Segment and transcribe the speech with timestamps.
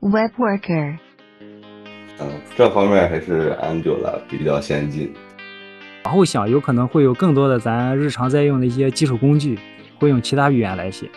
[0.00, 0.96] Web Worker，
[2.20, 5.12] 嗯，这方面还是 Angular 比较先进。
[6.04, 9.58] 往后想，有可能会有更多的咱日常在用的一些基础工具，
[9.98, 11.08] 会用其他语言来写。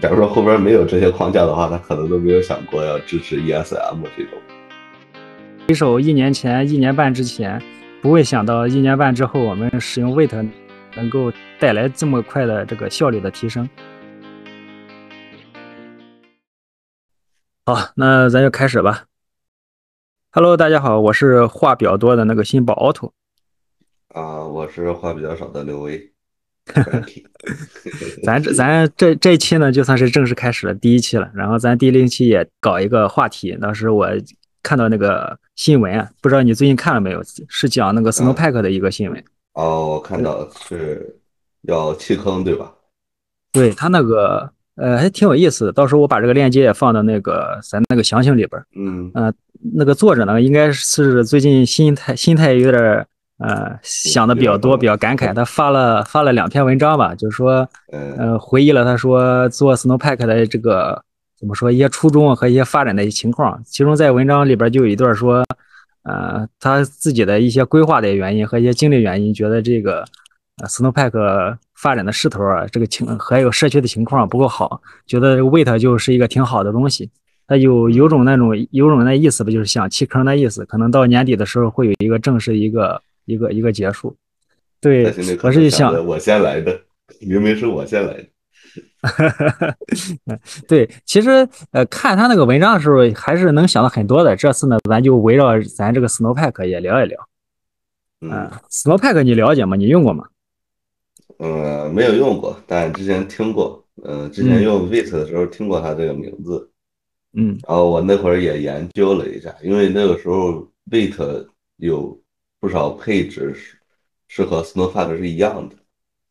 [0.00, 4.38] 假如说后边没有这些框架的话，他可能都没有想过要支持 ESM 这种。
[5.68, 7.62] 回首一年前、一年半之前，
[8.00, 10.48] 不会想到一年半之后，我们使用 Wait
[10.96, 13.68] 能够带来这么快的这个效率的提升。
[17.68, 19.04] 好，那咱就开始吧。
[20.30, 23.10] Hello，大家好，我是话比较多的那个新宝 Auto。
[24.08, 26.10] 啊，我是话比较少的刘威。
[28.24, 31.30] 咱这咱这这一期呢，就算是正式开始了第一期了。
[31.34, 33.54] 然后咱第零期也搞一个话题。
[33.60, 34.08] 当时我
[34.62, 37.22] 看到那个新闻啊，不知道你最近看了没有？
[37.50, 39.22] 是讲那个 Snowpack 的一个新闻。
[39.52, 41.20] 哦，我看到是
[41.64, 42.72] 要弃坑，对吧？
[43.52, 44.54] 对他那个。
[44.78, 45.72] 呃，还挺有意思的。
[45.72, 48.62] 到时候我把这个链接也放到那个咱那个详情里边。
[48.76, 49.32] 嗯，呃，
[49.74, 53.06] 那个作者呢，应该是最近心态心态有点
[53.38, 55.34] 呃想的比较多，比较感慨。
[55.34, 61.02] 他发了发了两篇文章吧，就是说， 呃，回忆了他说做 Snowpack 的这个
[61.38, 63.60] 怎么说一些初衷和一些发展的一些情况。
[63.64, 65.44] 其中在文章里边就有一段说，
[66.04, 70.04] 呃，他自己的一些规划的原因和一些经历原因，觉得这个。
[70.60, 71.12] 啊，Snowpack
[71.80, 77.08] 发展的势头啊，这个情还有社区的情况不够好，觉得 Wait 就是一个挺好的东西。
[77.46, 80.64] 它有有种那种有种那意思吧，就是想弃坑的意思。
[80.66, 84.14] 可能到年底的时候会有一个正式一个一个一个结束。
[84.80, 85.04] 对，
[85.42, 86.78] 我是想我先来的，
[87.20, 88.24] 明明是我先来的。
[90.68, 94.34] 对，其实呃，看他那个文章的时候，还是能想到很多的。
[94.36, 97.28] 这次呢，咱就围绕咱这个 Snowpack 也聊一聊。
[98.20, 99.76] 嗯，Snowpack 你了解吗？
[99.76, 100.26] 你用过吗？
[101.38, 103.84] 嗯，没有用过，但之前听过。
[104.04, 106.70] 嗯，之前用 Wait 的时候听过它这个名字。
[107.32, 111.46] 嗯，然后我那会儿也研究了一下，因为那个时候 Wait
[111.76, 112.20] 有
[112.60, 113.76] 不少配置是
[114.28, 115.76] 是和 Snowpack 是一样的。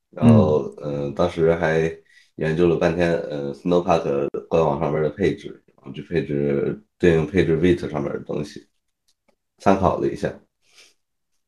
[0.09, 1.94] 然后，嗯，当时还
[2.35, 8.66] 研究了半天，呃，Snowpack 官网上面的配置，然后去配置对应配置 Wait 上面的东西，
[9.57, 10.34] 参考了一下。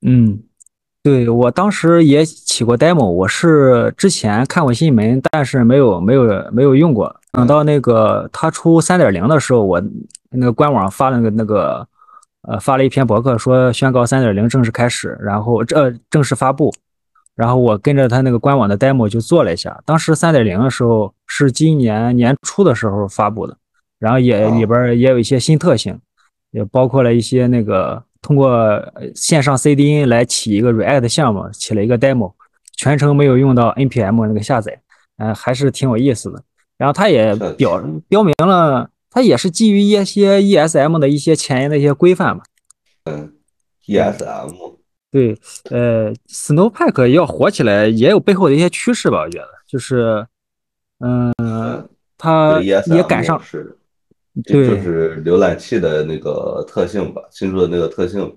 [0.02, 0.44] 嗯。
[1.02, 7.16] 对我当时也起过 demo，我是之前看过新闻，但是没有没有没有用过。
[7.32, 9.82] 等到那个它出三点零的时候，我
[10.30, 11.88] 那个官网发了个那个
[12.42, 16.74] 呃发了一篇博客，说宣告三点零正式开始，然后这正式发布。
[17.34, 19.82] 然后我跟着他那个官网的 demo 就做了一下。
[19.86, 23.56] 当时三点零的时候是今年年初的时候发布的，
[24.00, 25.98] 然后也里边也有一些新特性，
[26.52, 28.04] 也包括了一些那个。
[28.22, 28.82] 通过
[29.16, 32.34] 线上 CDN 来起一个 React 项目，起了一个 demo，
[32.76, 34.80] 全程没有用到 npm 那个下载，
[35.18, 36.44] 嗯，还是挺有意思的。
[36.78, 42.44] 然后它也表标明了，它也是基于一些 ESM 的一些前沿的一些规范嘛。
[43.06, 43.34] 嗯
[43.86, 44.76] ，ESM。
[45.12, 45.36] 对，
[45.72, 50.24] 呃，Snowpack 要火起来也有背后的一些趋势吧，我觉得，就是，
[51.00, 51.34] 嗯，
[52.16, 53.42] 它也赶上。
[53.52, 53.58] 这
[54.44, 58.36] 就是浏览器的那个特性吧，新出的那个特性，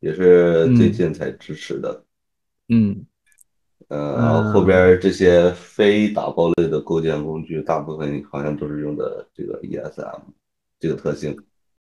[0.00, 2.04] 也是最近才支持的。
[2.68, 3.04] 嗯，
[3.88, 10.20] 呃，然后后边这些非打包类的构建工具，大部分好像都是用的这个 ESM
[10.80, 11.36] 这个特性。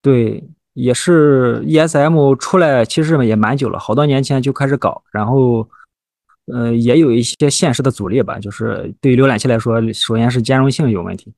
[0.01, 5.67] 对，也是 ESM 出来其实也蛮久了，好多年前就开始搞，然后，
[6.45, 11.33] 呃，也有一些现实的阻力吧，就是对于浏览器来说，首先是兼容性有问题。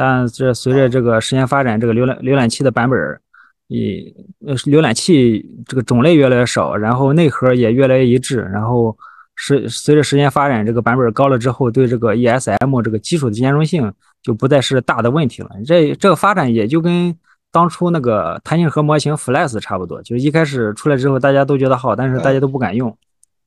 [0.00, 3.20] 但这随着这个时间发展，这个浏览浏览器的版本，
[3.66, 4.14] 以
[4.46, 8.96] 呃浏览器这个种类越来越少，然后内核也越来越一致，然后
[9.34, 13.92] 是随着时间发展，这个版本高了之后，对这个 ESM 这个基础的兼容性
[14.22, 15.50] 就不再是大的问题了。
[15.66, 17.12] 这这个发展也就跟
[17.50, 22.96] 当初那个弹性核模型 Flash 差不多，就是一开始出来之后大家都觉得好，但是大家都不敢用，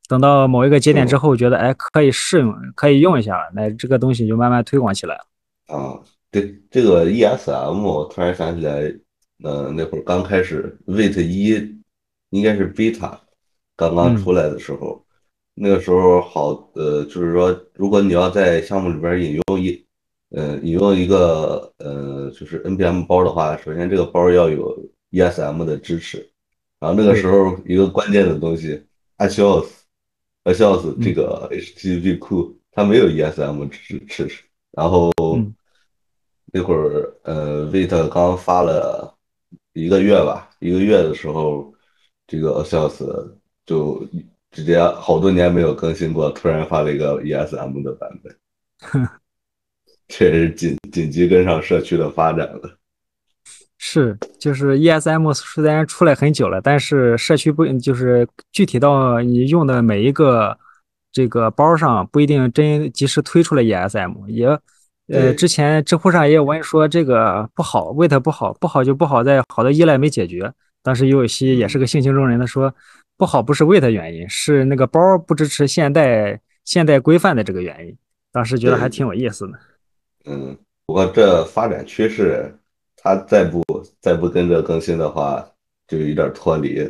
[0.09, 5.21] 等到某一个节点之后，觉得哎可以试用，可以用一下，那这个东西就慢慢推广起来了。
[5.73, 5.95] 啊。
[6.31, 8.81] 对这个 ESM，我突然想起来，
[9.43, 11.49] 呃，那会儿刚开始 Wait 一
[12.29, 13.19] 应该是 Beta
[13.75, 15.05] 刚刚出来的时候，
[15.53, 19.85] 那个时候好，呃，就是说，如果你要在项目里边引用一，
[20.29, 26.25] 呃，引用一个，呃，就是 npm 包的话，首先这个包要有 ESM 的支持，
[26.79, 28.81] 然后那个时候一个关键的东西
[29.17, 34.33] ，Assos，Assos 这个 HTTP 库它没有 ESM 支支持，
[34.71, 35.11] 然后。
[36.51, 39.15] 那会儿，呃，Wait 刚发了
[39.73, 41.73] 一个月吧，一个月的时候，
[42.27, 43.31] 这个 Sales
[43.65, 44.05] 就
[44.51, 48.35] 直接好多年没有更新过，突然发了一个 ESM 的版本。
[50.07, 52.77] 这是紧紧急跟上社区的发展了。
[53.77, 60.57] 是，就是 ESM 虽然出来很久了，但是社区不就是具体到你用的每一个
[61.11, 64.27] 这个包上，不一定真及时推出了 ESM。
[64.27, 64.47] 也，
[65.11, 70.51] 呃，之前知乎上也有网友说这个不好，Wait 不好，不好就不好在好的依赖没解决。
[70.81, 72.73] 当时有一些也是个性情中人的说，
[73.17, 77.97] 不好不是 Wait 原因，是那个包不支持现代现代规范的这个原因。
[78.31, 79.59] 当时觉得还挺有意思的。
[80.25, 82.55] 嗯，不过这发展趋势。
[83.03, 83.63] 它再不
[83.99, 85.43] 再不跟着更新的话，
[85.87, 86.87] 就有点脱离，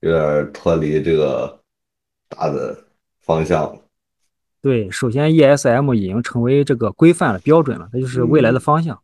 [0.00, 1.56] 有点脱离这个
[2.28, 2.76] 大的
[3.20, 3.79] 方向。
[4.62, 8.98] 对，首先 ESM 已经成为这个规范了、标准了，它就是未来的方向。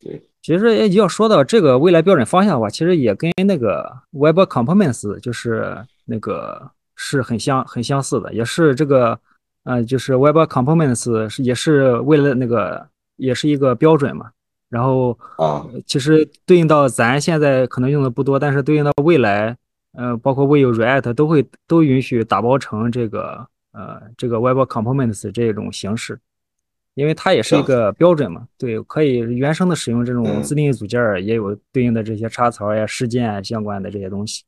[0.00, 5.76] 对，其实要说到这个未来标准方向的话，其实也跟那个 Web Components 就是
[6.06, 9.20] 那个是很相很相似的，也是这个，
[9.64, 14.30] 呃，就是 Web Components 是也是为了那个，也是一个标准嘛。
[14.68, 19.56] 然后啊，其实对应到咱现在可能用的不多，但是对应到未来，
[19.92, 26.20] 呃，包括 Vue、React 都会都允许打包成这个呃这个 Web Components 这种形式，
[26.94, 28.46] 因为它也是一个标准嘛。
[28.58, 34.44] 对，可以原生的使用这种自定义组件，也有对应的这些插槽呀、事件相关的这些东西。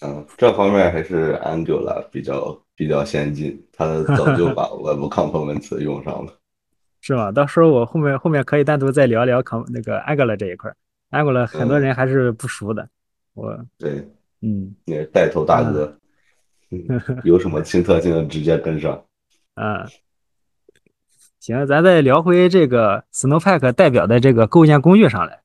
[0.00, 6.32] 嗯，这方面还是 Angular 比较比较先进，它 早就把 Web Components 用上了。
[7.00, 7.32] 是吧？
[7.32, 10.72] 到时候我后面后面可以单独再聊聊 com 那个 Angular 这一块
[11.10, 12.88] ，Angular 很多人还是不熟的。
[13.34, 14.06] 我对，
[14.42, 15.97] 嗯，也是带头大哥，
[17.24, 19.04] 有什么新特性直接跟上。
[19.54, 19.86] 啊，
[21.40, 25.40] 行，咱再聊回这个 Snowpack 代表的这个构建工具上来。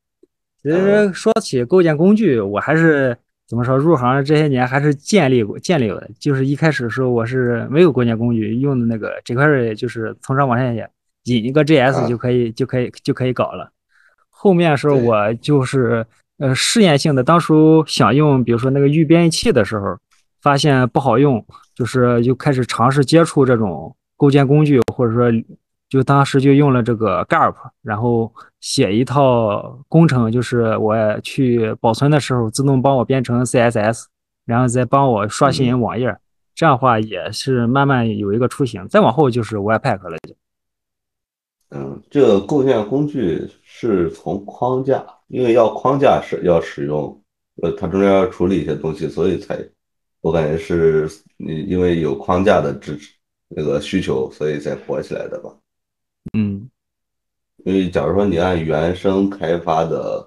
[0.62, 3.18] 其实说起构建工具，我还是
[3.48, 3.78] 怎么说？
[3.78, 6.10] 入行这些年还是建立过建立的。
[6.20, 10.90] 就是一开始的时候，我是没有构建工具，用的那个 jQuery，就是从上往下写。
[11.26, 13.72] 引一个 JS 就可以就可以就可以搞了。
[14.30, 16.06] 后面的时候我就是
[16.38, 19.98] 呃试验性的，当初想用，比如说那个预编译器的时候，
[20.44, 21.44] 发现不好用，
[21.74, 25.32] 就是就开始尝试接触这种构建工具，或者说
[25.90, 28.30] 就当时就用了这个 Garp，然后
[28.60, 34.06] 写一套工程，就是我去保存的时候自动帮我编成 CSS，
[34.46, 36.18] 然后再帮我刷新网页，
[36.54, 38.86] 这样的话也是慢慢有一个雏形。
[38.90, 40.36] 再往后就是 Webpack 了就。
[41.70, 47.22] 嗯，这个构建工具是从框架，因为要框架是要使用，
[47.62, 49.58] 呃，它中间要处理一些东西，所以才，
[50.24, 53.14] 我感觉是，你因为有框架的支持
[53.50, 55.54] 那个需求，所以才火起来的吧。
[56.32, 56.70] 嗯，
[57.66, 60.26] 因为假如说你按原生开发的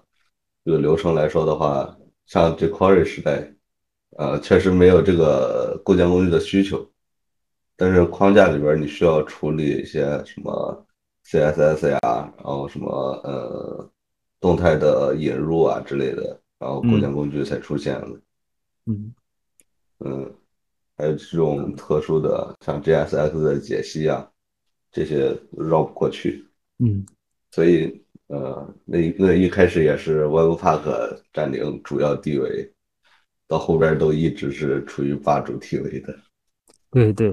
[0.67, 1.97] 这个流程来说的话，
[2.27, 3.51] 像 jQuery 时代，
[4.19, 6.87] 呃，确实没有这个构建工具的需求，
[7.75, 10.83] 但是框架里边你需要处理一些什么。
[11.29, 11.99] CSS 呀，
[12.37, 12.89] 然后什么
[13.25, 13.91] 呃
[14.39, 18.01] 动态的引入啊之类的，然后构建工具才出现
[18.85, 19.13] 嗯，
[20.97, 24.27] 还有这种特殊的像 JSX 的解析啊，
[24.91, 26.47] 这些绕不过去。
[26.79, 27.05] 嗯，
[27.51, 32.73] 所以呃，那那一开始也是 Webpack 占领主要地位，
[33.47, 36.15] 到后边都一直是处于霸主地位的。
[36.91, 37.33] 对对。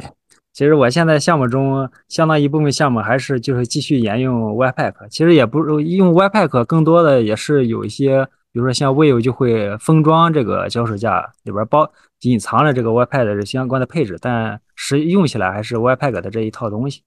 [0.51, 11.91] 其实我现在项目中相当一部分项目还是就是继续沿用 Webpack，其实也不是用 Webpack，更多的也是有一些，比如说像 Vue 就会封装这个脚手架里边包
[12.23, 17.03] 隐藏了这个 Webpack 的相关的配置，但实用起来还是 Webpack 的这一套东西。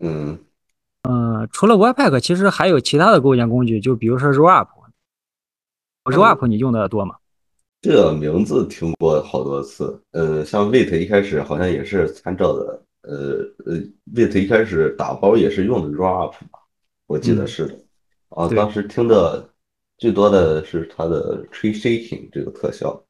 [0.00, 0.38] 嗯
[1.08, 7.16] 嗯，除了 Webpack，其实还有其他的构建工具，就比如说 Rollup，Rollup 你用的多吗？
[7.80, 13.76] 这个名字听过好多次，呃，像 Wait 一开始好像也是参照的，呃呃
[14.14, 16.60] ，Wait 一开始打包也是用的 Rollup 吧，
[17.06, 17.78] 我记得是的。
[18.28, 19.48] 啊，当时听的
[19.98, 23.02] 最多的是它的 Tree Shaking 这个特效。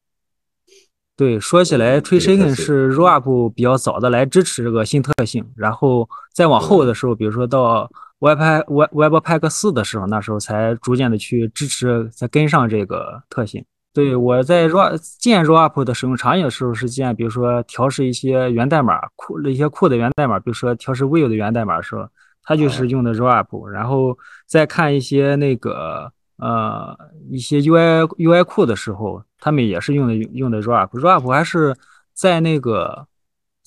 [1.17, 7.89] 对，说起来，Tree Shaking 是 Rollup 比较早的来支持这个新特性，然后再往后的时候，比如说到
[8.19, 13.65] Webpack Webpack 四的时候，那时候才逐渐的去支持，才跟上这个特性。
[13.93, 22.09] 对，我在 Ro 建 Rollup 的使用场景的时候是建，比如说调试一些源代码库一些库的源代码，比如说调试 Vue 的源代码的时候，
[22.43, 23.67] 它就是用的 Rollup。
[23.69, 24.17] 然后
[24.47, 26.97] 再看一些那个呃
[27.31, 30.91] 一些 UI UI 库的时候，他们也是用的用的 Rollup。
[30.91, 31.77] Rollup 还是
[32.13, 33.09] 在那个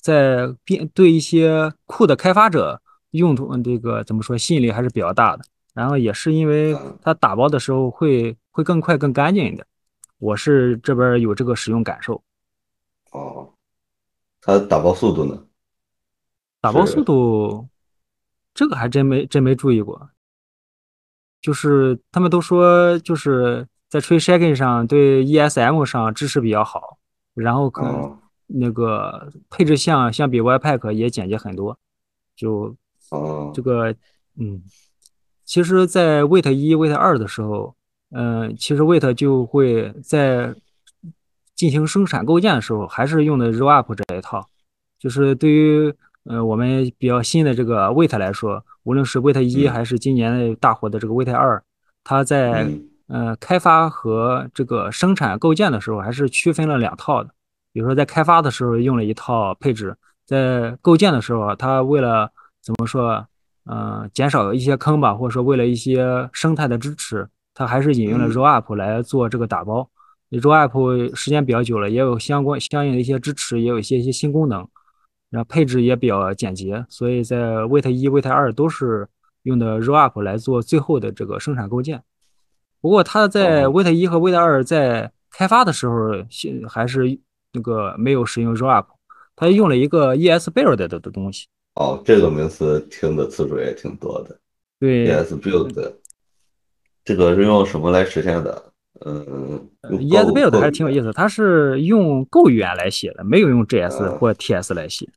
[0.00, 2.80] 在编对一些库的开发者
[3.10, 5.44] 用途这个怎么说吸引力还是比较大的。
[5.74, 9.66] 然后也是因为它打包的时候会会更快更干净一点。
[10.16, 12.22] 我是这边有这个使用感受，
[13.10, 13.52] 哦，
[14.40, 15.44] 它打包速度呢？
[16.62, 17.68] 打包速度
[18.54, 20.08] 这个还真没真没注意过。
[21.42, 23.68] 就是他们都说，就是
[23.98, 26.98] 在 Tree Shaking 上对 ESM 上支持比较好，
[27.34, 31.78] 然后可能那个配置项相比 Webpack 也简洁很多。
[32.36, 32.76] 就
[33.54, 33.94] 这个，
[34.38, 34.62] 嗯，
[35.46, 37.74] 其实，在 Wait 一、Wait 二的时候，
[38.10, 40.54] 嗯，其实 Wait 就会在
[41.54, 44.46] 进行生产构建的时候，还是用的 Rollup 这一套。
[44.98, 51.62] 就是对于呃我们比较新的这个 Wait 来说，无论是 Wait 一还是今年大火的这个 Wait 二，
[52.04, 52.68] 它在
[53.08, 57.30] 呃开发和这个生产构建的时候，还是区分了两套的。
[57.72, 59.96] 比如说在开发的时候用了一套配置。
[60.24, 62.28] 在构建的时候，它为了
[62.60, 63.24] 怎么说，
[63.64, 69.88] 呃，减少一些坑吧，或者说为了一些生态的支持，它还是引用了 Rollup 来做这个打包。
[70.32, 74.66] Rollup 时间比较久了，也有相关相应的一些支持，也有一些一些新功能，
[75.30, 79.06] 然后配置也比较简洁，所以在 Wait 一、Wait 二都是
[79.44, 82.02] 用的 Rollup 来做最后的这个生产构建。
[82.86, 86.24] 不过它在 Wait 一和 Wait 二在开发的时候，
[86.68, 87.18] 还是
[87.52, 88.86] 那个没有使用 Rollup。
[89.34, 91.48] 他用了一个 ESBuild 的的东西。
[91.74, 94.38] 哦，这个名词听的次数也挺多的。
[94.78, 95.94] 对，ESBuild，
[97.04, 98.72] 这个是用什么来实现的？
[99.04, 105.08] 嗯，ESBuild 还是挺有意思，它是用 Go 语言来写的，没有用 JS 或 TS 来写。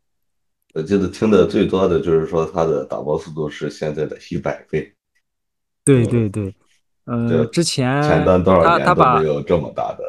[0.74, 4.92] 我记得听的最多的就是说它的打包速度是现在的一百倍。
[5.86, 6.56] 对对对，
[7.10, 10.04] 呃，之前前端多少年都没有这么大的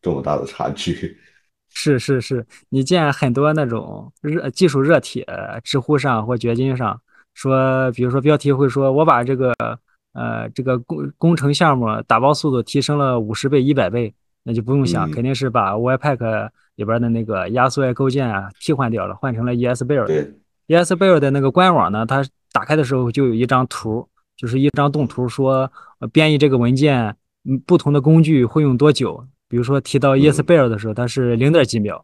[0.00, 1.16] 这么大的差距。
[1.74, 5.26] 是是是，你见很多那种热技术热帖，
[5.64, 7.00] 知乎上或掘金上
[7.32, 9.54] 说，比如说标题会说，我把这个
[10.12, 20.32] 呃这个工工程项目打包速度提升了五十倍、一百倍，那就不用想，肯定是把 Webpack 里边的那个压缩构建啊替换掉了，换成了 ESBuild。
[20.68, 22.22] ESBuild 的那个官网呢，它
[22.52, 24.06] 打开的时候就有一张图，
[24.42, 25.70] 就是一张动图，说
[26.12, 29.24] 编译这个文件，嗯，不同的工具会用多久。
[29.48, 31.94] 比如说提到 YesBuild 的时候，它是零点几秒；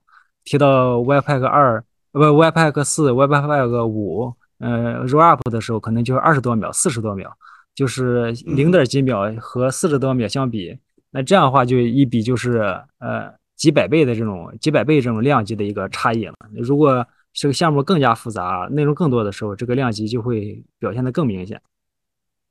[0.45, 7.29] 提到 Webpack 二，不，Webpack 四、Webpack 五，呃，Rollup 的时候，可能就是二十多秒、四十多秒，
[7.75, 10.79] 就是零点几秒和四十多秒相比，
[11.11, 12.59] 那这样的话就一比就是
[13.01, 16.35] 呃几百倍的这种几百倍这种量级的一个差异了。
[16.55, 21.61] 如果这个项目更加复杂、内容更多的时候，这个量级就会表现得更明显。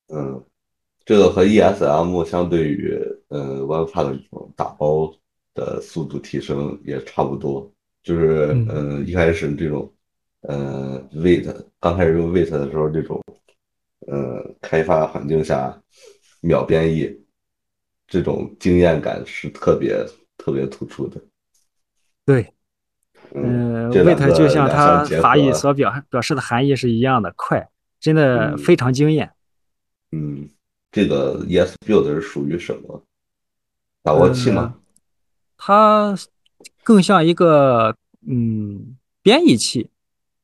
[0.10, 0.44] 嗯。
[1.06, 3.00] 这个和 ESM 相对于，
[3.30, 5.10] 嗯，Webpack 这种打包
[5.54, 7.72] 的速度提升也差不多。
[8.04, 9.90] 就是，嗯，一开始这种，
[10.50, 11.50] 嗯，Wait
[11.80, 13.24] 刚开始用 Wait 的时候，这种，
[14.12, 15.82] 嗯，开发环境下
[16.42, 17.18] 秒编译，
[18.06, 20.06] 这种经验感是特别
[20.38, 21.22] 特别突出的。
[22.26, 22.54] 对，
[23.34, 27.70] 嗯，Wait 就像它法语所表表示的含义是一样的，快，
[28.02, 29.32] 真的非常惊艳。
[30.12, 30.50] 嗯。
[30.90, 33.04] 这个 ESBuild 是属于什么
[34.02, 34.76] 打包器吗？
[35.58, 36.16] 它
[36.82, 37.96] 更像一个
[38.26, 39.92] 嗯编译器，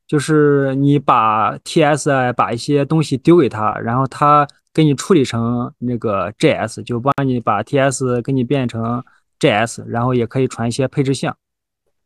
[0.06, 9.04] 就是你把 TSI，把一些东西丢给它，然后它给你处理成那个 JS，就帮你把 TS 给你变成
[9.40, 11.36] JS，然后也可以传一些配置项。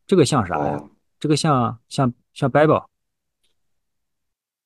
[0.06, 0.82] 这个像啥呀？
[1.18, 2.84] 这个像像像 Babel。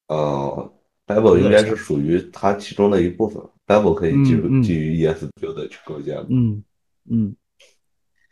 [0.08, 0.72] 哦
[1.14, 3.42] ，Babel 应该是属于它其中的一部分。
[3.66, 6.62] Babel 可以基于基于 ESBuild 去构建嗯
[7.10, 7.34] 嗯，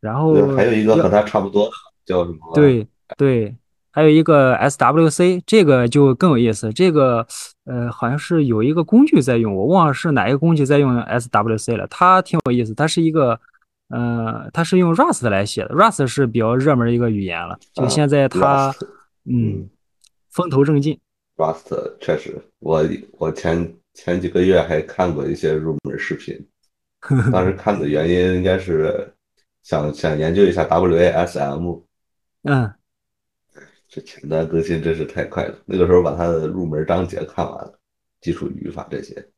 [0.01, 1.73] 然后还有一个和它差不多的
[2.05, 2.55] 叫什么？
[2.55, 3.55] 对对，
[3.91, 6.73] 还有一个 SWC，这个就更有意思。
[6.73, 7.27] 这个
[7.65, 11.87] 呃，好像是有一个工具在用，我忘了是哪一个工具在用 SWC 了。
[11.87, 13.41] 它挺有意思，它是一个
[13.89, 15.69] 呃，它是用 Rust 来写的。
[15.75, 18.75] Rust 是比较热门的一个语言了，就现在它
[19.25, 19.69] 嗯
[20.31, 20.99] 风头正劲。
[21.41, 23.75] Rust 确实，我我前。
[23.93, 26.39] 前几个月还看过一些入门视频，
[27.33, 29.13] 当时看的原因应该是
[29.65, 31.83] 想想研究一下 WASM。
[32.45, 32.73] 嗯，
[33.89, 35.59] 这前端更新真是太快了。
[35.67, 37.79] 那个时候把它的入门章节看完了，
[38.21, 39.29] 基础语法这些，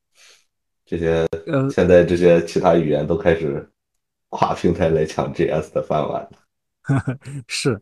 [0.84, 1.26] 这些
[1.70, 3.66] 现在这些其他语言都开始
[4.28, 6.30] 跨平台来抢 JS 的饭碗了。
[7.48, 7.80] 是，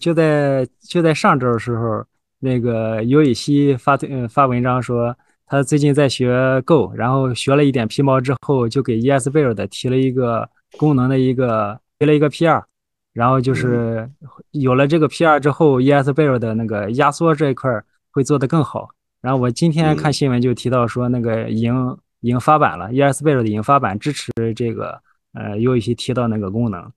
[0.00, 2.02] 就在就在上周的时候，
[2.40, 5.16] 那个尤以西发推发文章说。
[5.48, 12.64] 他最近在学 Go，然后学了一点皮毛之后，就给 ESBuild 提了一个功能的一个提了一个 PR，
[13.12, 14.10] 然后就是
[14.50, 17.70] 有了这个 PR 之后，ESBuild 的那个压缩这一块
[18.10, 18.88] 会做得更好。
[19.20, 25.00] 然后我今天看新闻就提到说，那个已经已经发版了，ESBuild 已经发版支持这个
[25.32, 26.92] 呃 UEC 提到那个功能。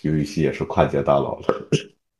[0.00, 1.46] UEC 也是跨界大佬了。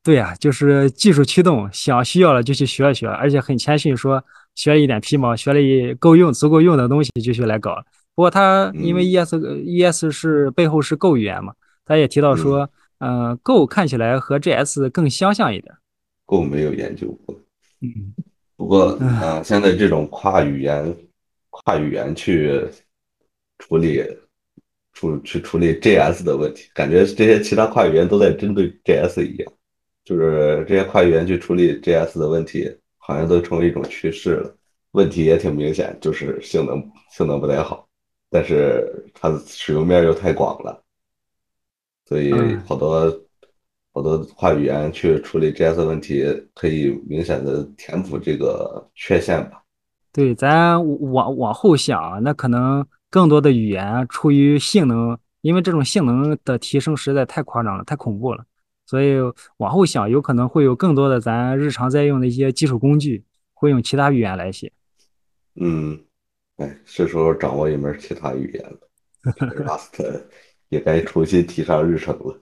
[0.02, 4.22] 对呀，就是技术驱动，想需要了就去学一学，而且很谦逊，说
[4.54, 7.76] 学了一点皮毛，学了一够用、足够用的东西就去来搞。
[8.14, 11.54] 不过他因为 ES ES 是背后是 Go 语言嘛，
[11.84, 12.68] 他也提到说，
[12.98, 15.74] 嗯，Go 看起来和 JS 更相像一点。
[16.26, 17.34] Go 没有研究过，
[17.80, 18.14] 嗯，
[18.56, 20.94] 不过啊，现在这种跨语言、
[21.50, 22.60] 跨语言去
[23.58, 24.04] 处理。
[24.94, 29.50] 处去处理 JS 的问题，感觉这些其他跨语言都在针对 JS 一样，
[30.04, 34.54] 就是这些跨语言去处理 JS 的问题，好像都成为一种趋势了。
[34.92, 37.86] 问题也挺明显，就是性能性能不太好，
[38.30, 40.82] 但是它的使用面又太广了，
[42.06, 42.32] 所以
[42.66, 43.10] 好多
[43.92, 49.62] 好多跨语言去处理 JS 问题，可以明显的填补这个缺陷吧。
[50.12, 50.76] 对，咱
[51.12, 52.86] 往往后想，那可能。
[53.12, 58.42] 更多的语言出于性能，因为这种性能的提升实在太夸张了，太恐怖了，
[58.92, 59.14] 所以
[59.56, 64.70] 往后想，有可能会有更多的咱日常在用的一些基础工具会用其他语言来写。
[65.54, 65.98] 嗯，
[66.58, 68.78] 哎，是时候掌握一门其他语言了。
[69.64, 70.20] Rust
[70.68, 72.38] 也该重新提上日程了。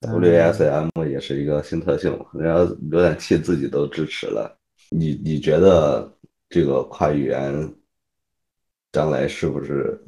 [0.02, 4.54] WSM 也是一个新特性，人家浏览器自己都支持了。
[4.90, 6.14] 你你觉得
[6.50, 7.74] 这个跨语言？
[8.92, 9.98] 将来是不是？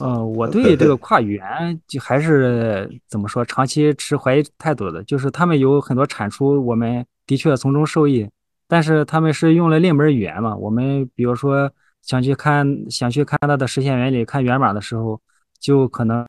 [0.00, 5.02] 嗯，我对这个跨语言就还是怎么说，长期持怀疑态度的。
[5.02, 8.28] 就是他们有很多产出，我们的确从中受益，
[8.68, 10.54] 但是他们是用了另一门语言嘛。
[10.54, 11.68] 我们比如说
[12.02, 15.20] 想去看，想去看它的实现原理，看源码的时候，
[15.58, 16.24] 就可能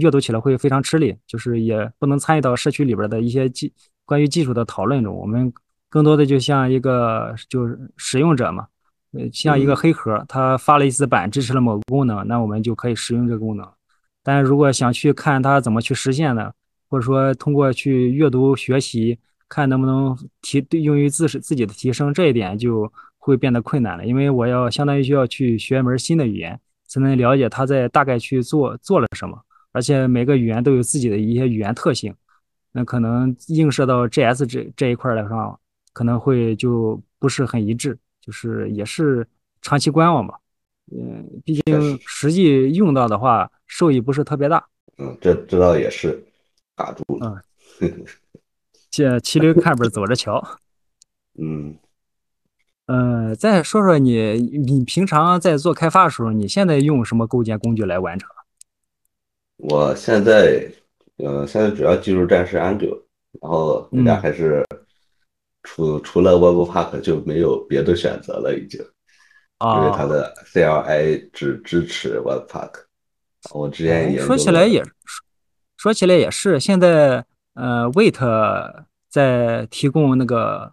[0.00, 3.72] 阅读起来会非常吃力，就是也不能参与到社区里边的一些技
[4.04, 5.14] 关于技术的讨论中。
[5.14, 5.52] 我们
[5.88, 8.66] 更多的就像一个就是使用者嘛。
[9.12, 13.66] 呃，像一个黑盒，它发了一次版，支持了某个功能，那我们就可以使用这个功能。
[14.22, 16.54] 但如果想去看它怎么去实现的，
[16.90, 24.04] 或者说通过去阅读学习，看能不能提用于自自自己的提升，这一点就会变得困难了。
[24.04, 29.40] 因为我要相当于需要去学一门新的语言，才能了解它在大概去做做了什么。
[29.72, 32.14] 而且每个语言都有自己的一些语言特性，
[32.72, 35.58] 那可能映射到 JS 这这一块来上，
[35.92, 37.98] 可能会就不是很一致。
[38.28, 39.26] 就是也是
[39.62, 40.38] 长期观望吧，
[40.92, 44.62] 嗯，毕竟实际用到的话，受益不是特别大。
[44.98, 46.22] 嗯，这这倒也是
[46.76, 47.42] 打住了。
[47.80, 48.04] 嗯，
[48.90, 50.46] 这骑驴看本走着瞧。
[51.40, 51.74] 嗯，
[52.84, 58.28] 呃，再说说你，你平常在做开发的时候，你现在用什么构建工具来完成？
[59.56, 60.70] 我现在，
[61.16, 63.00] 呃，现在主要技术栈是 Angular，
[63.40, 64.62] 然后人家还是。
[65.70, 72.70] 除除了 Webpack 就没有别的选择了，已经，因为它的 CLI 只支持 Webpack。
[73.52, 74.82] 我之前也说起来也
[75.76, 78.18] 说起来也是，现在呃，Wait
[79.10, 80.72] 在提供那个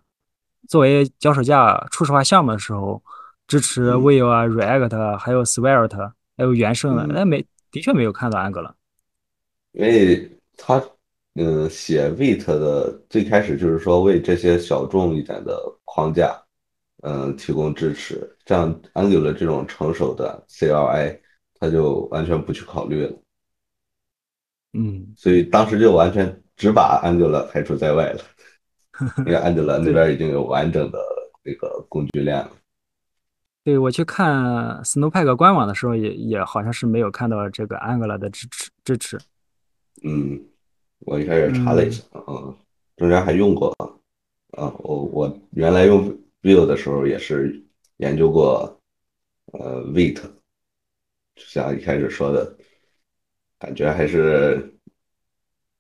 [0.70, 3.04] 作为脚手架初始化项目的时候，
[3.48, 8.72] 支持 Vue 啊、React 还有 Svelte 还有原生的，那没的确没有看到 Angular，
[9.74, 10.82] 因为它。
[11.38, 16.34] 嗯，写 Vite 的最开始就是说为这些小众一点的框架，
[17.04, 18.38] 嗯，提供支持。
[18.46, 21.20] 这样 Angular 这种成熟的 CLI，
[21.60, 23.14] 它就完全不去考虑了。
[24.72, 28.22] 嗯，所以当时就完全只把 Angular 排除在外了，
[29.20, 30.98] 因为 Angular 那边已经有完整的
[31.44, 32.50] 那个工具链了。
[33.66, 39.20] 对我去看 Snowpack 官网的时候，也也好像是没有看到这个 Angular 的支持支持。
[40.02, 40.42] 嗯。
[41.06, 42.56] 我一开始查了一下，嗯，
[42.98, 43.70] 中间还用过，
[44.52, 46.10] 啊，我我原来用
[46.42, 47.64] Vue 的时候也是
[47.98, 48.82] 研究过，
[49.54, 50.22] 呃，Vite，
[51.36, 52.58] 就像一开始说的，
[53.60, 54.76] 感觉还是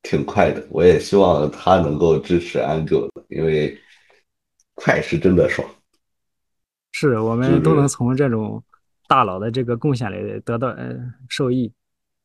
[0.04, 0.64] 挺快的。
[0.70, 3.76] 我也希望它能够支持 Angular，因为
[4.76, 5.68] 快是真的爽。
[6.92, 8.64] 是我们都能从这种
[9.08, 10.96] 大佬的这个贡献里得到呃
[11.28, 11.74] 受益。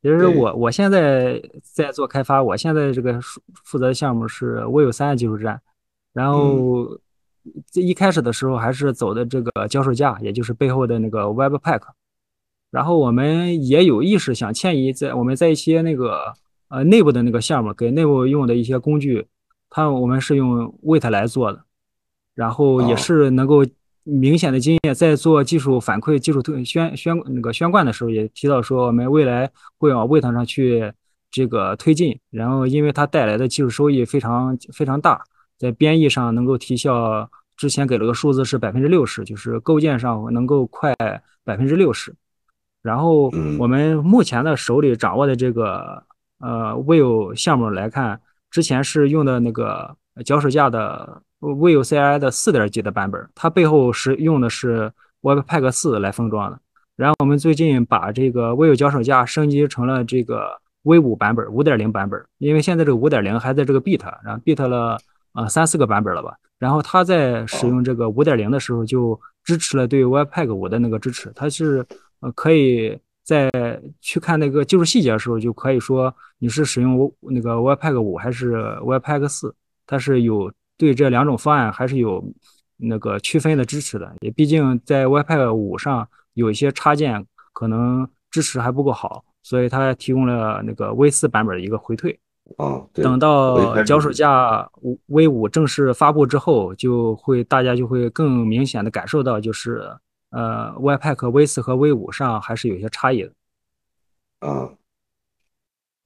[0.01, 3.19] 其实我我现在在做开发，我现在这个
[3.63, 5.61] 负责的项目是 Vue 三技术站，
[6.11, 6.99] 然后
[7.73, 11.81] 一开始的时候还是走的这个脚手架，也就是背后的那个 Webpack，
[12.71, 16.33] 然后我们也有意识想迁移，在我们在一些那个
[16.69, 19.27] 呃内部的那个项目给内部用的一些工具，
[19.69, 21.63] 它我们是用 Vite 来做的，
[22.33, 23.63] 然后也是能够。
[24.03, 30.91] 明显的经验，在做技术反馈、技术推宣宣那个宣贯的时候，也提到说，我们未来会往 Wait 上去
[31.29, 32.19] 这个推进。
[32.31, 35.23] 然后，因为它带来的技术收益非常非常大，
[35.57, 40.95] 在编译上能够提效，之前给了个数字是百分之六十，就是构建上能够快
[41.43, 42.13] 百分之六十。
[42.81, 46.03] 然后，我们目前的手里掌握的这个
[46.39, 56.59] 呃 Will 项目来看，之前是用的那个脚手架的 Vivo CI 的四点几的版本，它背后是用的是 Webpack 四来封装的。
[56.95, 62.23] 然后我们最近把这个 Vivo 脚手架升级成了这个 V 五版本，五点零版本。
[62.37, 64.99] 因为现在这个五点零还在这个 beta，然后 beta 了
[65.33, 66.35] 啊三四个版本了吧。
[66.59, 71.83] 然后它在使用这个五点零的时候就支持了对 Webpack 五的那个支持，它是
[72.19, 73.49] 呃可以在
[73.99, 79.55] 去看那个技术细节的时候就可以说你是使用那个 Webpack 五还是 Webpack 四，
[79.87, 80.51] 它是有
[80.85, 82.23] 对这两种方案还是有
[82.77, 84.13] 那个区分的支持的。
[84.21, 86.07] 也毕竟在 Webpack 五上。
[86.33, 92.17] 有一些插件可能支持还不够好，所以它提供了那个 V 四版本的一个回退。
[92.55, 94.65] 啊，等到脚手架
[95.07, 99.93] V 五正式发布之后，就会大家就会更明显的感受到，就是
[100.29, 103.31] 呃，Webpack V 四和 V 五上还是有些差异的。
[104.39, 104.69] 啊，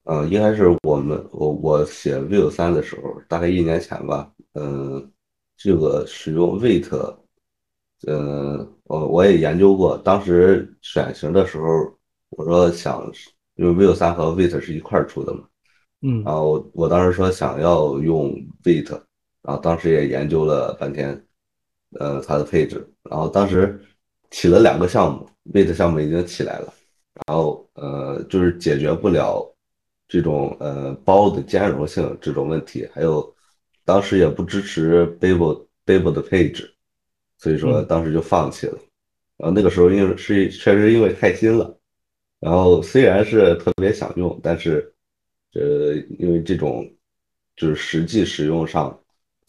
[0.06, 5.12] 呃，应该是我们我我写 Vivo 三的时候，大概一年前吧，嗯，
[5.56, 6.88] 这个使用 Wait。
[8.06, 11.66] 嗯，我我也研究过，当时选型的时候，
[12.28, 13.10] 我说想，
[13.56, 15.44] 因为 vivo 三和 Wait 是一块出的嘛，
[16.02, 18.30] 嗯，然后我当时说想要用
[18.62, 18.88] Wait，
[19.42, 21.20] 然后当时也研究了半天，
[21.98, 23.80] 呃，它的配置，然后当时
[24.30, 26.72] 起了两个项目，Wait 项目已经起来了，
[27.26, 29.55] 然后呃，就是解决不了
[30.08, 33.34] 这种呃包的兼容性这种问题，还有
[33.84, 36.72] 当时也不支持 Babel Babel 的配置。
[37.38, 38.78] 所以说当时就放弃了，
[39.36, 41.78] 然后那个时候因为是确实因为太新了，
[42.40, 44.90] 然后虽然是特别想用，但是，
[45.52, 46.90] 呃，因为这种
[47.54, 48.98] 就是实际使用上，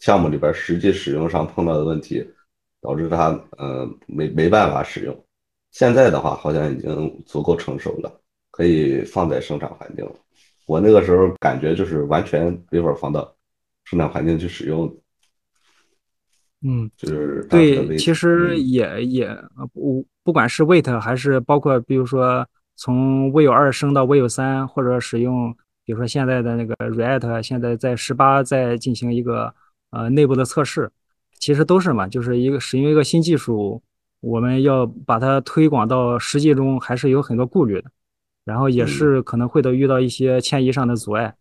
[0.00, 2.22] 项目里边实际使用上碰到的问题，
[2.82, 5.24] 导致它呃没没办法使用。
[5.70, 10.12] 现在的话好像已经足够成熟了，可以放在生产环境了。
[10.68, 13.34] 我那个时候感觉就是完全没法放到
[13.84, 14.94] 生产环境去使用。
[16.60, 19.34] 嗯，就是对，其实也也
[19.72, 29.54] 不不管是 Wait 还是包括比如说从 Vivo 二升到 Vivo 三，或者使用比如说现在的那个 React，现在在十八在进行一个
[29.90, 30.90] 呃内部的测试，
[31.38, 33.82] 其实都是嘛，就是一个使用一个新技术，
[34.20, 37.90] 我们要把它推广到实际中，还是有很多顾虑的，
[38.48, 41.34] 然后也是可能会的遇到一些迁移上的阻碍。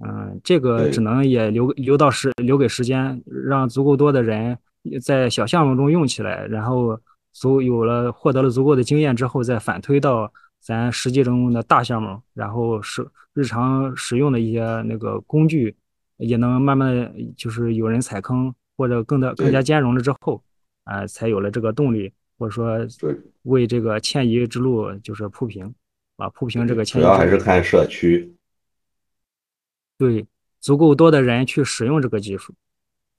[0.00, 4.58] 嗯，这个只能也留留到时留给时间，让足够多的人
[5.00, 6.98] 在小项目中用起来，然后
[7.32, 15.76] 足有了获得了足够的经验之后，再反推到咱实际中的大项目，然后是日常使用的一些那个工具，
[16.16, 20.42] 也能慢慢就是有人踩坑或者更的更加兼容了之后，
[20.84, 22.78] 啊，才有了这个动力，或者说
[23.42, 25.74] 为这个迁移之路就是铺平，
[26.18, 27.04] 啊，铺平这个迁移。
[27.04, 28.34] 主要还是看社区。
[29.96, 30.26] 对，
[30.60, 32.52] 足够多的人去使用这个技术。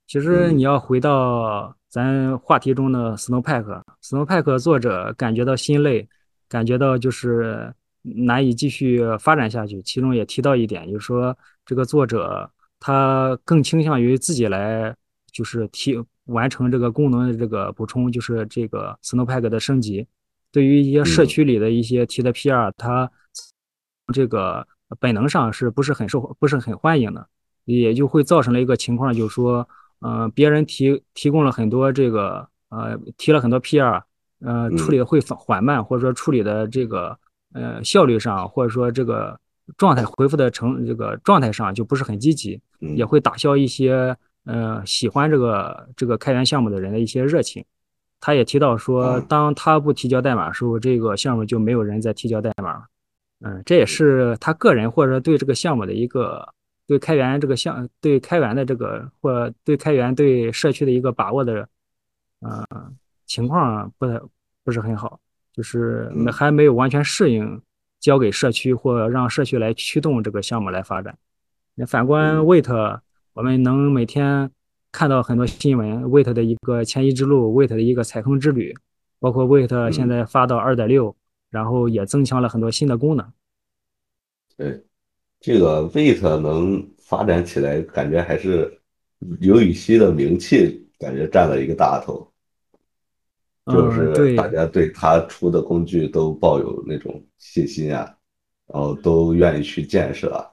[0.06, 6.08] 其实你要回到咱话题中的 Snowpack，Snowpack 作者感觉到心累，
[6.48, 9.80] 感觉到就是难以继续发展下去。
[9.82, 14.94] 其中也提到一点，就是说这个作者他更倾向于自己来，
[15.32, 20.06] 就是提完成这个功能的这个补充，就是这个 Snowpack 的升级。
[20.52, 23.10] 对于一些社区里的一些提的 PR，他
[24.12, 24.66] 这个。
[24.98, 27.24] 本能上是不是很受不是很欢迎的，
[27.64, 29.68] 也就会造成了一个情况，就是说，
[30.00, 34.02] 嗯，别人提提供了很多这个，呃，提了很多 PR，
[34.40, 37.16] 呃，处理的会缓慢，或者说处理的这个，
[37.54, 39.38] 呃，效率上，或者说这个
[39.76, 47.64] 状态回复的成这个状态上就不是很积极，也会打消一些，呃，喜欢这个这个开源项目的人的一些热情。
[48.20, 52.84] 他也提到说，当他不提交代码时候，这个项目就没有人在提交代码了。
[53.40, 56.46] 嗯，这也是他个人或者对这个项目的一个
[56.86, 61.66] 对开源这个项对开源的这个或对开源对社区的一个把握的，
[62.40, 62.66] 呃，
[63.24, 64.20] 情况不太
[64.62, 65.18] 不是很好，
[65.54, 67.62] 就是还没有完全适应
[67.98, 71.16] 交给社区或让社区来驱动这个项目来发展。
[71.74, 73.00] 那反观 Wait，
[73.32, 74.50] 我们能每天
[74.92, 78.74] 看到很多新闻，Wait 的一个迁移之路，Wait 的一个踩坑之旅，
[79.18, 81.16] 包括 Wait 现在发到二点六。
[81.50, 83.32] 然后也增强了很多新的功能。
[84.56, 84.84] 对，
[85.40, 88.80] 这个 Wait 能发展起来，感觉还是
[89.18, 92.24] 刘禹锡的名气感觉占了一个大头。
[93.66, 98.14] 就是大家对他出的工具都抱有那种信心啊，
[98.72, 100.46] 然后都愿意去建设啊。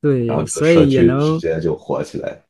[0.00, 2.40] 对，然后所以也能直接就火起来。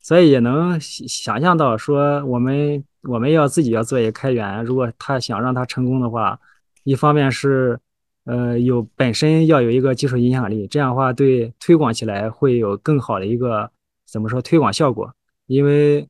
[0.00, 6.38] 所以也能想象到，说我们我们要自己要做一个开源，如果他想让他成功的话，
[6.84, 7.78] 一方面是，
[8.24, 13.70] 呃，有本身要有一个技术影响力，这样的话对推广起来会有更好的一个
[14.06, 15.12] 怎么说推广效果？
[15.46, 16.06] 因为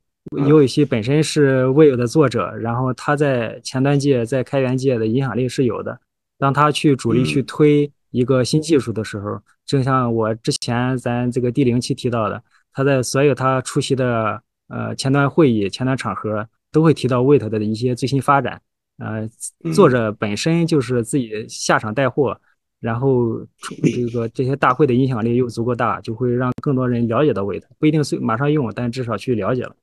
[0.46, 5.98] 有一些本身是未有的作者，然后他在前端界、在开源界的影响力是有的。
[6.38, 18.60] 当他去主力去嗯推一个新技术的时候，正像我之前咱这个第零期提到的，他在所有他出席的呃前端会议、前端场合都会提到 Wait 的一些最新发展。
[18.98, 19.28] 呃，
[19.72, 22.40] 作嗯，者本身就是自己下场带货，
[22.80, 23.38] 然后
[23.82, 29.76] 这个这些大会的影响力又足够大，就会让更多人了解到 Wait，不一定是马上用，但至少去了解了。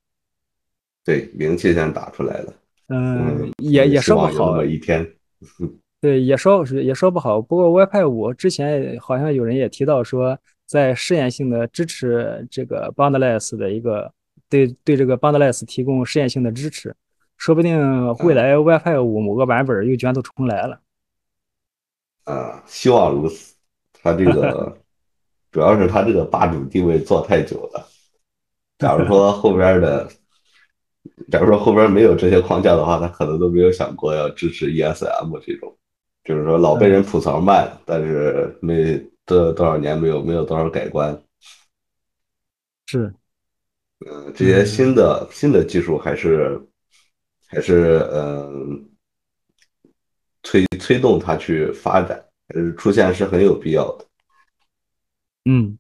[1.06, 2.54] 对，名气先打出来了，
[2.88, 5.10] 嗯，嗯，也也说不好，么一天。
[6.02, 7.41] 对，也说也说不好。
[7.41, 14.12] 不过 WiFi 五之前好像有人也提到说，在试验性的支持这个 Boundless 的一个
[14.49, 16.95] 对对这个 Boundless 提供试验性的支持，
[17.38, 17.78] 说不定
[18.19, 20.80] 未嗯来 WiFi 五某个版本又卷土重来了。
[22.25, 23.54] 啊，希望如此。
[24.01, 24.78] 他这个
[25.51, 27.88] 主要是他这个霸主地位做太久了。
[28.78, 30.08] 假如说后边的，
[31.32, 35.75] 假如说后边没有这些框架的话，他可能都没有想过要支持 ESM 这种，
[36.23, 41.20] 就是说老被人嗯，吐槽慢，但是没这多少年没有没有多少改观。
[42.88, 43.14] 是，
[44.06, 46.62] 嗯，这些新嗯的新的技术还是
[47.48, 48.90] 还是嗯
[50.44, 54.06] 推推动它去发展，还是出现是很有必要的。
[55.46, 55.78] 嗯。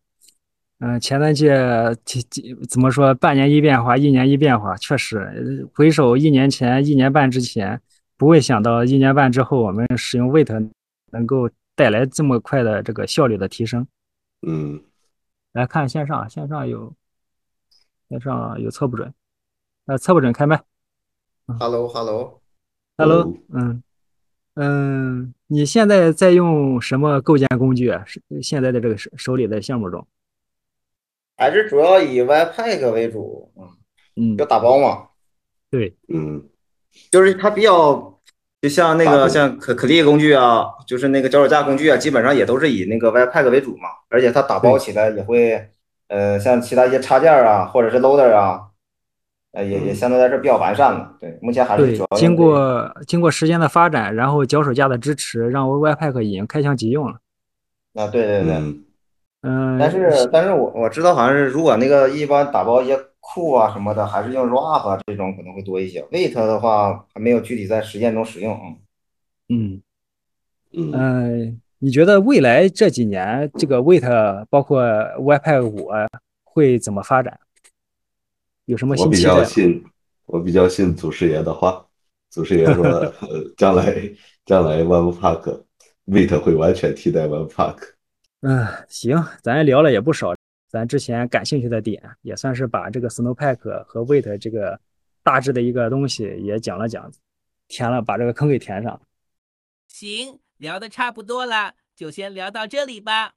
[0.79, 1.55] 嗯，前段界
[2.03, 3.13] 几几怎么说？
[3.13, 5.17] 半年一变化，一年一变化，确实。
[5.19, 7.81] 呃回首一年前、一年半之前，
[8.17, 10.69] 不会想到一年半之后，我们使用 Wait
[11.13, 13.85] 能够带来这么快的这个效率的提升。
[14.41, 14.83] 嗯，
[15.51, 16.93] 来看线上，线上有
[18.09, 19.13] 线上有测不准，
[19.85, 20.63] 呃，测不准开麦。
[21.47, 21.57] 嗯。
[21.59, 23.83] H e l l o h e l l o，Hello，哦，嗯。
[24.57, 28.05] 嗯，你现在在用什么构建工具啊？
[28.05, 30.07] 是现在的这个手手里的项目中？
[31.35, 33.67] 还是主要以 Webpack 为主，嗯，
[34.15, 35.09] 嗯，就打包嘛，
[35.69, 36.47] 对，嗯，
[37.11, 38.14] 就是它比较，
[38.65, 45.69] 就像那，个像可可力工具啊，就是那个脚手架工具啊，基本上也都是以那个 Webpack 为主嘛，而且它打包，起来也会，
[46.07, 48.61] 呃，像其他一些插件啊，或者是 loader 啊，
[49.51, 51.11] 呃，也也嗯相对来说比较完善了。
[51.19, 52.35] 对，目前还是主要，经。
[52.35, 57.17] 过经过时间的发展，然后脚手架的支持，让 Webpack 已经开箱即用了。
[57.93, 58.51] 啊，对对对，
[59.43, 62.97] 嗯但嗯，是但是我我知道好像是如果那个一般打包一些
[63.33, 66.01] 库啊什么的，还是用 RAP 啊这种可能会多一些。
[66.11, 68.55] Wait 的话还没有具体在实践中使用，
[69.49, 69.81] 嗯。
[70.77, 76.05] 嗯嗯，嗯，你觉得未来这几年这个 Wait 包括 Webpack 五啊
[76.43, 77.39] 会怎么发展？
[78.65, 79.73] 有什么我比较新期待吗？
[79.73, 79.85] 信
[80.25, 81.85] 我比较信祖师爷的话，
[82.29, 82.83] 祖师爷说，
[83.21, 83.95] 呃，将来
[84.45, 85.63] 将来 Webpack
[86.07, 87.77] Wait 会完全替代 Webpack。
[88.41, 90.34] 嗯，行，咱聊了也不少，
[90.75, 94.77] 咱之前感兴趣的点也算是把这个 Snowpack 和 Wait 这个
[95.23, 97.09] 大致的一个东西也讲了讲，
[97.69, 99.01] 填了，把这个坑给填上。
[99.87, 103.35] 行，聊的差不多了，就先聊到这里吧。